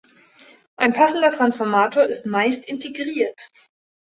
[0.77, 3.37] Ein passender Transformator ist meist integriert.